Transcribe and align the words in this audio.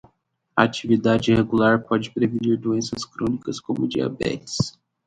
A 0.57 0.63
atividade 0.63 1.31
regular 1.31 1.83
pode 1.83 2.09
prevenir 2.09 2.57
doenças 2.59 3.05
crônicas, 3.05 3.59
como 3.59 3.87
diabetes. 3.87 4.75